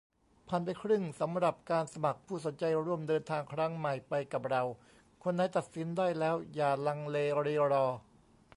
[0.47, 4.63] ผ่านไปครึ่งสำหรับการสมัคร ผู้สนใจร่วมเดินทางครั้งใหม่ไปกับเรา
[5.23, 7.85] คนไหนตัดสินได้แล้ว อย่าลังเลรีรอ